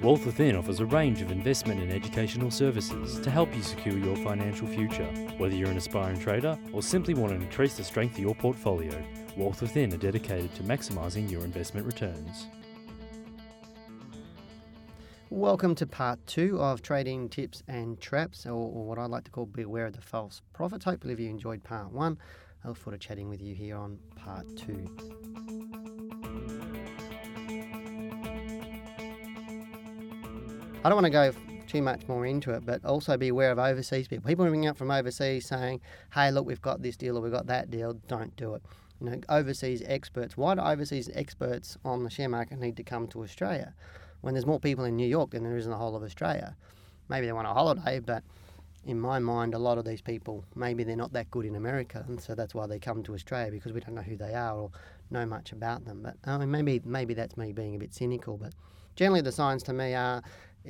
Wealth 0.00 0.24
Within 0.26 0.54
offers 0.54 0.78
a 0.78 0.86
range 0.86 1.22
of 1.22 1.32
investment 1.32 1.80
and 1.80 1.90
educational 1.90 2.52
services 2.52 3.18
to 3.18 3.30
help 3.32 3.52
you 3.52 3.62
secure 3.62 3.98
your 3.98 4.14
financial 4.18 4.68
future. 4.68 5.08
Whether 5.38 5.56
you're 5.56 5.70
an 5.70 5.76
aspiring 5.76 6.20
trader 6.20 6.56
or 6.72 6.82
simply 6.82 7.14
want 7.14 7.32
to 7.32 7.40
increase 7.40 7.76
the 7.76 7.82
strength 7.82 8.12
of 8.12 8.20
your 8.20 8.36
portfolio, 8.36 8.92
Wealth 9.36 9.60
Within 9.60 9.92
are 9.92 9.96
dedicated 9.96 10.54
to 10.54 10.62
maximising 10.62 11.28
your 11.28 11.42
investment 11.42 11.84
returns. 11.84 12.46
Welcome 15.30 15.74
to 15.74 15.86
part 15.86 16.24
two 16.28 16.60
of 16.60 16.80
Trading 16.80 17.28
Tips 17.28 17.64
and 17.66 18.00
Traps, 18.00 18.46
or, 18.46 18.52
or 18.52 18.86
what 18.86 19.00
I 19.00 19.06
like 19.06 19.24
to 19.24 19.32
call 19.32 19.46
Beware 19.46 19.86
of 19.86 19.96
the 19.96 20.00
False 20.00 20.42
Prophets. 20.52 20.84
Hopefully, 20.84 21.14
if 21.14 21.18
you 21.18 21.28
enjoyed 21.28 21.64
part 21.64 21.90
one, 21.90 22.18
I 22.64 22.68
look 22.68 22.76
forward 22.76 23.00
to 23.00 23.04
chatting 23.08 23.28
with 23.28 23.42
you 23.42 23.52
here 23.52 23.76
on 23.76 23.98
part 24.14 24.46
two. 24.56 24.86
I 30.88 30.90
don't 30.90 31.02
want 31.02 31.04
to 31.04 31.10
go 31.10 31.32
too 31.66 31.82
much 31.82 32.08
more 32.08 32.24
into 32.24 32.50
it, 32.52 32.64
but 32.64 32.82
also 32.82 33.18
be 33.18 33.28
aware 33.28 33.52
of 33.52 33.58
overseas 33.58 34.08
people. 34.08 34.26
People 34.26 34.46
ringing 34.46 34.70
up 34.70 34.78
from 34.78 34.90
overseas 34.90 35.44
saying, 35.44 35.82
"Hey, 36.14 36.30
look, 36.30 36.46
we've 36.46 36.62
got 36.62 36.80
this 36.80 36.96
deal 36.96 37.18
or 37.18 37.20
we've 37.20 37.30
got 37.30 37.46
that 37.48 37.70
deal." 37.70 37.92
Don't 38.08 38.34
do 38.36 38.54
it. 38.54 38.62
You 38.98 39.10
know, 39.10 39.20
overseas 39.28 39.82
experts. 39.84 40.38
Why 40.38 40.54
do 40.54 40.62
overseas 40.62 41.10
experts 41.12 41.76
on 41.84 42.04
the 42.04 42.08
share 42.08 42.30
market 42.30 42.58
need 42.58 42.78
to 42.78 42.82
come 42.82 43.06
to 43.08 43.22
Australia 43.22 43.74
when 44.22 44.32
there's 44.32 44.46
more 44.46 44.58
people 44.58 44.86
in 44.86 44.96
New 44.96 45.06
York 45.06 45.32
than 45.32 45.42
there 45.42 45.58
is 45.58 45.66
in 45.66 45.72
the 45.72 45.76
whole 45.76 45.94
of 45.94 46.02
Australia? 46.02 46.56
Maybe 47.10 47.26
they 47.26 47.34
want 47.34 47.48
a 47.48 47.52
holiday, 47.52 48.00
but 48.00 48.22
in 48.86 48.98
my 48.98 49.18
mind, 49.18 49.52
a 49.52 49.58
lot 49.58 49.76
of 49.76 49.84
these 49.84 50.00
people 50.00 50.42
maybe 50.54 50.84
they're 50.84 50.96
not 50.96 51.12
that 51.12 51.30
good 51.30 51.44
in 51.44 51.54
America, 51.54 52.02
and 52.08 52.18
so 52.18 52.34
that's 52.34 52.54
why 52.54 52.66
they 52.66 52.78
come 52.78 53.02
to 53.02 53.12
Australia 53.12 53.50
because 53.50 53.74
we 53.74 53.80
don't 53.80 53.94
know 53.94 54.00
who 54.00 54.16
they 54.16 54.32
are 54.32 54.56
or 54.56 54.70
know 55.10 55.26
much 55.26 55.52
about 55.52 55.84
them. 55.84 56.00
But 56.02 56.16
I 56.24 56.38
mean, 56.38 56.50
maybe 56.50 56.80
maybe 56.82 57.12
that's 57.12 57.36
me 57.36 57.52
being 57.52 57.76
a 57.76 57.78
bit 57.78 57.92
cynical, 57.92 58.38
but 58.38 58.54
generally 58.96 59.20
the 59.20 59.32
signs 59.32 59.62
to 59.64 59.74
me 59.74 59.94
are 59.94 60.22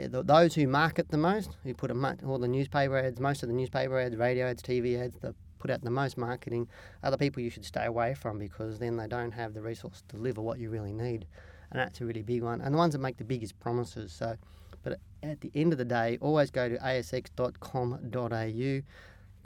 those 0.06 0.54
who 0.54 0.68
market 0.68 1.10
the 1.10 1.18
most, 1.18 1.56
who 1.64 1.74
put 1.74 1.94
much, 1.94 2.22
all 2.22 2.38
the 2.38 2.48
newspaper 2.48 2.98
ads, 2.98 3.18
most 3.18 3.42
of 3.42 3.48
the 3.48 3.54
newspaper 3.54 3.98
ads, 3.98 4.16
radio 4.16 4.46
ads, 4.46 4.62
TV 4.62 5.02
ads, 5.02 5.16
that 5.20 5.34
put 5.58 5.70
out 5.70 5.82
the 5.82 5.90
most 5.90 6.16
marketing, 6.16 6.68
are 7.02 7.10
the 7.10 7.18
people 7.18 7.42
you 7.42 7.50
should 7.50 7.64
stay 7.64 7.84
away 7.84 8.14
from 8.14 8.38
because 8.38 8.78
then 8.78 8.96
they 8.96 9.08
don't 9.08 9.32
have 9.32 9.54
the 9.54 9.60
resource 9.60 10.02
to 10.08 10.16
deliver 10.16 10.40
what 10.40 10.58
you 10.58 10.70
really 10.70 10.92
need, 10.92 11.26
and 11.70 11.80
that's 11.80 12.00
a 12.00 12.04
really 12.04 12.22
big 12.22 12.42
one. 12.42 12.60
And 12.60 12.74
the 12.74 12.78
ones 12.78 12.92
that 12.92 13.00
make 13.00 13.16
the 13.16 13.24
biggest 13.24 13.58
promises. 13.58 14.12
So, 14.12 14.36
but 14.82 15.00
at 15.22 15.40
the 15.40 15.50
end 15.54 15.72
of 15.72 15.78
the 15.78 15.84
day, 15.84 16.18
always 16.20 16.50
go 16.50 16.68
to 16.68 16.76
asx.com.au, 16.76 18.82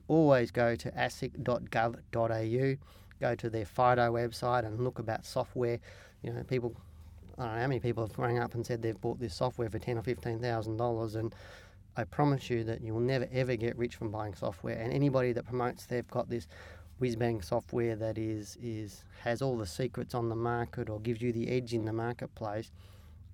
always 0.08 0.50
go 0.50 0.76
to 0.76 0.90
asic.gov.au, 0.90 2.76
go 3.20 3.34
to 3.34 3.50
their 3.50 3.64
FIDO 3.64 4.12
website 4.12 4.66
and 4.66 4.84
look 4.84 4.98
about 4.98 5.24
software. 5.24 5.78
You 6.22 6.32
know, 6.32 6.42
people 6.42 6.76
I 7.38 7.44
don't 7.44 7.54
know 7.54 7.60
how 7.60 7.66
many 7.66 7.80
people 7.80 8.06
have 8.06 8.18
rang 8.18 8.38
up 8.38 8.54
and 8.54 8.64
said 8.64 8.82
they've 8.82 9.00
bought 9.00 9.18
this 9.18 9.34
software 9.34 9.70
for 9.70 9.78
ten 9.78 9.98
or 9.98 10.02
fifteen 10.02 10.38
thousand 10.40 10.76
dollars, 10.76 11.14
and 11.14 11.34
I 11.96 12.04
promise 12.04 12.50
you 12.50 12.64
that 12.64 12.82
you 12.82 12.94
will 12.94 13.00
never 13.00 13.28
ever 13.32 13.56
get 13.56 13.76
rich 13.76 13.96
from 13.96 14.10
buying 14.10 14.34
software. 14.34 14.76
And 14.76 14.92
anybody 14.92 15.32
that 15.32 15.46
promotes 15.46 15.86
they've 15.86 16.08
got 16.08 16.28
this 16.28 16.46
whiz 16.98 17.16
bang 17.16 17.42
software 17.42 17.96
that 17.96 18.18
is 18.18 18.56
is 18.62 19.04
has 19.22 19.42
all 19.42 19.56
the 19.56 19.66
secrets 19.66 20.14
on 20.14 20.28
the 20.28 20.36
market 20.36 20.88
or 20.88 21.00
gives 21.00 21.20
you 21.22 21.32
the 21.32 21.48
edge 21.48 21.72
in 21.74 21.84
the 21.84 21.92
marketplace, 21.92 22.70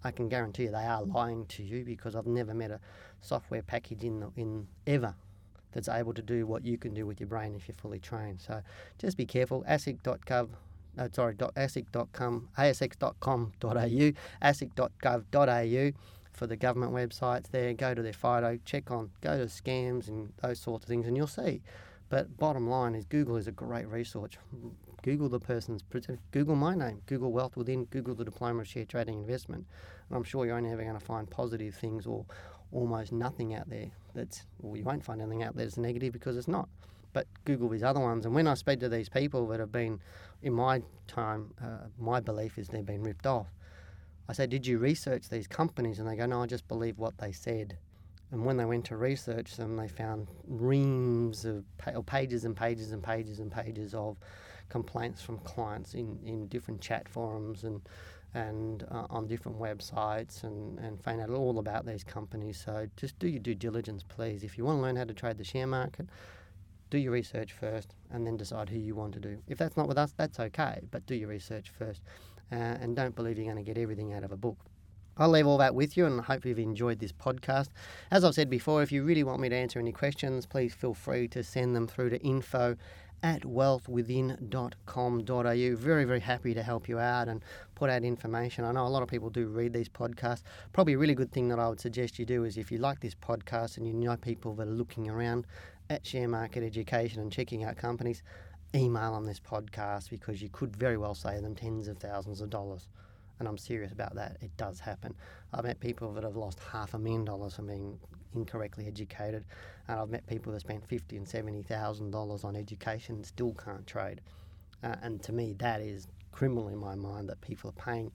I 0.05 0.11
can 0.11 0.29
guarantee 0.29 0.65
you 0.65 0.71
they 0.71 0.85
are 0.85 1.03
lying 1.03 1.47
to 1.47 1.63
you 1.63 1.85
because 1.85 2.15
I've 2.15 2.27
never 2.27 2.55
met 2.55 2.71
a 2.71 2.81
software 3.21 3.63
package 3.63 4.05
in 4.05 4.21
the, 4.21 4.31
in 4.37 4.69
ever 4.87 5.15
that's 5.73 5.89
able 5.89 6.15
to 6.15 6.23
do 6.23 6.47
what 6.47 6.65
you 6.65 6.79
can 6.79 6.95
do 6.95 7.07
with 7.07 7.21
your 7.21 7.29
brain 7.29 7.55
if 7.55 7.69
you're 7.69 7.75
fully 7.75 7.99
trained. 7.99 8.41
So 8.41 8.63
just 8.99 9.17
be 9.17 9.27
careful. 9.27 9.65
asic.gov 9.69 10.49
no, 10.97 11.09
sorry, 11.13 11.35
asic.com, 11.35 12.49
asx.com.au, 12.57 14.13
asic.gov.au 14.43 15.93
for 16.33 16.47
the 16.47 16.57
government 16.57 16.93
websites 16.93 17.51
there. 17.51 17.75
Go 17.75 17.95
to 17.95 18.03
their 18.03 18.13
FIDO, 18.13 18.59
check 18.65 18.91
on, 18.91 19.11
go 19.21 19.37
to 19.39 19.45
scams 19.45 20.09
and 20.09 20.33
those 20.43 20.61
sorts 20.61 20.85
of 20.85 20.89
things, 20.89 21.07
and 21.07 21.17
you'll 21.17 21.27
see. 21.27 21.63
But 22.09 22.37
bottom 22.39 22.69
line 22.69 22.95
is 22.95 23.05
Google 23.05 23.37
is 23.37 23.49
a 23.49 23.53
great 23.53 23.87
resource. 23.89 24.33
Google 25.03 25.29
the 25.29 25.41
person's, 25.41 25.83
Google 26.33 26.57
my 26.57 26.75
name, 26.75 27.03
Google 27.07 27.33
Wealth 27.33 27.57
Within, 27.57 27.85
Google 27.87 28.15
the 28.15 28.25
Diploma 28.25 28.61
of 28.61 28.69
Share 28.69 28.85
Trading 28.85 29.19
Investment. 29.19 29.67
And 30.09 30.17
I'm 30.17 30.25
sure 30.25 30.47
you're 30.47 30.57
only 30.57 30.71
ever 30.71 30.83
going 30.83 30.99
to 30.99 31.05
find 31.05 31.29
positive 31.31 31.75
things 31.75 32.07
or 32.07 32.25
almost 32.73 33.13
nothing 33.13 33.55
out 33.55 33.69
there 33.69 33.91
that's, 34.15 34.45
well, 34.61 34.77
you 34.77 34.85
won't 34.85 35.05
find 35.05 35.21
anything 35.21 35.43
out 35.43 35.55
there 35.55 35.65
that's 35.65 35.77
negative 35.77 36.13
because 36.13 36.37
it's 36.37 36.49
not 36.49 36.69
but 37.19 37.27
Google 37.45 37.69
these 37.69 37.83
other 37.83 37.99
ones. 37.99 38.27
And 38.27 38.33
when 38.33 38.47
I 38.47 38.55
speak 38.55 38.79
to 38.79 38.89
these 38.89 39.09
people 39.09 39.49
that 39.49 39.59
have 39.59 39.73
been, 39.73 39.99
in 40.41 40.53
my 40.53 40.83
time, 41.09 41.53
uh, 41.61 41.89
my 41.99 42.21
belief 42.21 42.57
is 42.59 42.69
they've 42.69 42.87
been 42.87 43.03
ripped 43.03 43.27
off. 43.27 43.49
I 44.29 44.35
say, 44.35 44.47
Did 44.47 44.65
you 44.65 44.79
research 44.79 45.29
these 45.29 45.49
companies? 45.49 45.99
And 45.99 46.09
they 46.09 46.15
go, 46.15 46.27
No, 46.27 46.45
I 46.45 46.47
just 46.47 46.69
believe 46.69 46.97
what 46.97 47.19
they 47.19 47.33
said. 47.33 47.77
And 48.31 48.45
when 48.45 48.57
they 48.57 48.67
went 48.67 48.85
to 48.85 48.97
research 48.97 49.57
them, 49.57 49.77
they 49.77 49.89
found 49.89 50.29
reams 50.47 51.45
of 51.45 51.65
pa- 51.77 52.01
pages 52.03 52.45
and 52.45 52.57
pages 52.57 52.93
and 52.93 53.03
pages 53.03 53.41
and 53.41 53.51
pages 53.51 53.95
of 53.95 54.17
complaints 54.69 55.21
from 55.21 55.39
clients 55.39 55.95
in, 55.95 56.21
in 56.25 56.47
different 56.47 56.81
chat 56.81 57.09
forums 57.09 57.65
and 57.65 57.81
and 58.35 58.87
uh, 58.91 59.07
on 59.09 59.27
different 59.27 59.59
websites 59.59 60.45
and, 60.45 60.79
and 60.79 61.03
find 61.03 61.19
out 61.21 61.31
all 61.31 61.59
about 61.59 61.87
these 61.87 62.05
companies. 62.05 62.63
So 62.63 62.87
just 62.95 63.19
do 63.19 63.27
your 63.27 63.41
due 63.41 63.55
diligence, 63.55 64.05
please. 64.07 64.45
If 64.45 64.59
you 64.59 64.67
want 64.67 64.79
to 64.79 64.83
learn 64.83 64.97
how 64.97 65.05
to 65.05 65.15
trade 65.15 65.39
the 65.39 65.45
share 65.45 65.67
market, 65.67 66.11
do 66.91 66.99
your 66.99 67.13
research 67.13 67.53
first 67.53 67.95
and 68.11 68.27
then 68.27 68.37
decide 68.37 68.69
who 68.69 68.79
you 68.79 68.95
want 68.95 69.15
to 69.15 69.21
do. 69.21 69.39
If 69.47 69.59
that's 69.59 69.77
not 69.77 69.89
with 69.89 69.99
us, 69.99 70.13
that's 70.17 70.41
okay, 70.41 70.81
but 70.91 71.07
do 71.07 71.15
your 71.15 71.29
research 71.29 71.71
first 71.79 72.03
uh, 72.53 72.55
and 72.55 72.97
don't 72.97 73.15
believe 73.15 73.39
you're 73.39 73.53
going 73.53 73.65
to 73.65 73.73
get 73.73 73.81
everything 73.81 74.15
out 74.15 74.25
of 74.25 74.33
a 74.33 74.37
book. 74.37 74.59
I'll 75.17 75.29
leave 75.29 75.49
all 75.49 75.59
that 75.59 75.75
with 75.75 75.97
you 75.97 76.07
and 76.07 76.21
I 76.21 76.25
hope 76.25 76.45
you've 76.45 76.61
enjoyed 76.61 77.01
this 77.01 77.13
podcast. 77.13 77.71
As 78.11 78.25
I've 78.25 78.35
said 78.35 78.49
before, 78.49 78.83
if 78.83 78.93
you 78.93 79.03
really 79.03 79.25
want 79.25 79.41
me 79.41 79.49
to 79.49 79.57
answer 79.57 79.81
any 79.81 79.91
questions, 79.91 80.47
please 80.47 80.73
feel 80.73 80.95
free 80.95 81.27
to 81.29 81.43
send 81.43 81.75
them 81.75 81.89
through 81.89 82.11
to 82.11 82.21
info 82.23 82.77
at 83.23 83.43
wealthwithin.com.au. 83.43 85.77
Very, 85.77 86.05
very 86.05 86.21
happy 86.21 86.55
to 86.55 86.63
help 86.63 86.89
you 86.89 86.99
out 86.99 87.29
and 87.29 87.43
put 87.75 87.91
out 87.91 88.05
information. 88.05 88.65
I 88.65 88.73
know 88.73 88.87
a 88.87 88.89
lot 88.89 89.03
of 89.03 89.09
people 89.09 89.31
do 89.31 89.49
read 89.49 89.73
these 89.73 89.89
podcasts. 89.89 90.43
Probably 90.73 90.95
a 90.95 90.99
really 90.99 91.15
good 91.15 91.33
thing 91.33 91.49
that 91.49 91.59
I 91.59 91.69
would 91.69 91.81
suggest 91.81 92.19
you 92.19 92.25
do 92.25 92.45
is 92.45 92.57
if 92.57 92.71
you 92.71 92.79
like 92.79 93.01
this 93.01 93.15
podcast 93.15 93.77
and 93.77 93.87
you 93.87 93.93
know 93.93 94.17
people 94.17 94.55
that 94.55 94.69
are 94.69 94.73
looking 94.73 95.09
around 95.09 95.47
at 95.91 96.07
share 96.07 96.29
market 96.29 96.63
education 96.63 97.21
and 97.21 97.33
checking 97.33 97.65
out 97.65 97.77
companies, 97.77 98.23
email 98.75 99.15
on 99.15 99.25
this 99.25 99.41
podcast 99.41 100.11
because 100.11 100.43
you 100.43 100.49
could 100.51 100.77
very 100.77 100.97
well 100.97 101.15
save 101.15 101.43
them 101.43 101.55
tens 101.55 101.89
of 101.89 101.99
thousands 101.99 102.41
of 102.41 102.51
dollars. 102.51 102.89
And 103.39 103.49
I'm 103.49 103.59
serious 103.59 103.93
about 103.93 104.15
that. 104.17 104.37
It 104.41 104.57
does 104.57 104.81
happen. 104.81 105.15
I've 105.53 105.65
met 105.65 105.81
people 105.81 106.13
that 106.15 106.25
have 106.25 106.37
lost 106.37 106.59
half 106.73 106.95
a 106.95 106.99
million 106.99 107.25
dollars 107.25 107.55
from 107.57 107.69
being 107.69 107.99
incorrectly 108.35 108.87
educated, 108.87 109.45
and 109.87 110.01
I've 110.01 110.11
met 110.11 110.27
people 110.27 110.53
that 110.53 110.61
spent 110.61 110.87
fifty 110.87 111.17
and 111.17 111.27
seventy 111.29 111.63
thousand 111.63 112.11
dollars 112.11 112.45
on 112.45 112.57
education 112.57 113.17
and 113.17 113.27
still 113.27 113.55
can't 113.55 113.87
trade. 113.87 114.21
Uh, 114.83 114.97
and 115.03 115.23
to 115.23 115.33
me, 115.33 115.55
that 115.59 115.81
is 115.81 116.09
criminal 116.33 116.69
in 116.69 116.77
my 116.77 116.95
mind 116.95 117.29
that 117.29 117.41
people 117.41 117.71
are 117.71 117.85
paying 117.85 118.13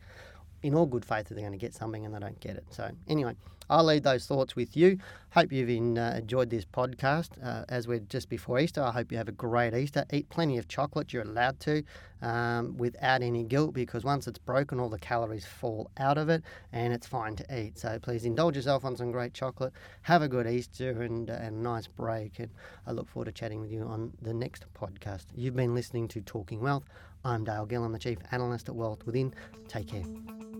in 0.63 0.74
all 0.74 0.85
good 0.85 1.06
faith 1.06 1.28
that 1.28 1.35
they're 1.35 1.44
going 1.44 1.51
to 1.51 1.63
get 1.63 1.74
something 1.74 2.06
and 2.06 2.16
they 2.16 2.19
don't 2.19 2.40
get 2.40 2.56
it. 2.56 2.66
So, 2.69 2.90
anyway, 3.07 3.35
I'll 3.69 3.84
leave 3.84 4.03
those 4.03 4.25
thoughts 4.25 4.56
with 4.56 4.75
you. 4.75 4.97
Hope 5.31 5.51
you've 5.51 5.69
in, 5.69 5.97
uh, 5.97 6.16
enjoyed 6.18 6.50
this 6.50 6.66
podcast. 6.66 7.31
Uh, 7.44 7.66
as 7.69 7.88
we're 7.88 8.00
just 8.00 8.29
before 8.29 8.59
Easter, 8.59 8.81
I 8.81 8.91
hope 8.91 9.12
you 9.12 9.18
have 9.18 9.28
a 9.28 9.34
great 9.34 9.74
Easter. 9.74 10.06
Eat 10.12 10.29
plenty 10.29 10.57
of 10.57 10.68
chocolate, 10.68 11.12
you're 11.12 11.24
allowed 11.24 11.59
to, 11.62 11.84
um, 12.22 12.78
without 12.78 13.22
any 13.22 13.44
guilt, 13.44 13.74
because 13.74 14.03
once 14.03 14.28
it's 14.28 14.40
broken, 14.40 14.79
all 14.79 14.90
the 14.90 15.00
calories 15.00 15.46
fall 15.46 15.90
out 15.97 16.18
of 16.18 16.29
it 16.29 16.44
and 16.72 16.94
it's 16.94 17.07
fine 17.07 17.35
to 17.35 17.57
eat. 17.57 17.78
So, 17.78 18.00
please 18.00 18.25
indulge 18.25 18.56
yourself 18.56 18.85
on 18.85 18.95
some 18.95 19.12
great 19.12 19.34
chocolate. 19.34 19.74
Have 20.03 20.22
a 20.22 20.28
good 20.28 20.47
Easter 20.47 21.01
and, 21.01 21.30
uh, 21.30 21.34
and 21.34 21.57
a 21.57 21.59
nice 21.59 21.88
break. 21.88 22.40
And 22.40 22.50
I 22.88 22.91
look 22.91 23.09
forward 23.09 23.25
to 23.25 23.31
chatting 23.31 23.59
with 23.59 23.72
you 23.72 23.84
on 23.84 24.13
the 24.22 24.34
next 24.34 24.66
podcast. 24.74 25.25
You've 25.35 25.56
been 25.56 25.75
listening 25.75 26.07
to 26.09 26.22
Talking 26.22 26.62
Wealth. 26.62 26.85
I'm 27.25 27.45
Dale 27.45 27.66
Gillham, 27.66 27.85
I'm 27.85 27.91
the 27.94 28.00
Chief 28.00 28.18
Analyst 28.31 28.68
at 28.68 28.75
Wealth 28.75 29.06
Within. 29.06 29.34
Take 29.69 29.88
care. 29.88 30.53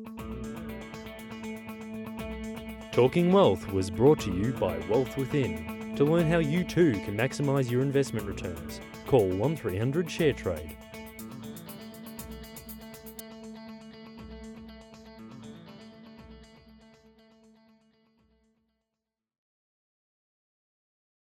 Talking 2.93 3.34
Wealth 3.34 3.73
was 3.73 3.90
brought 3.90 4.19
to 4.19 4.31
you 4.31 4.53
by 4.53 4.78
Wealth 4.87 5.17
Within. 5.17 5.95
To 5.95 6.03
learn 6.03 6.29
how 6.29 6.37
you 6.37 6.63
too 6.63 6.91
can 7.03 7.17
maximise 7.17 7.72
your 7.72 7.81
investment 7.81 8.28
returns, 8.28 8.81
call 9.07 9.28
1300 9.29 10.05
ShareTrade 10.05 10.75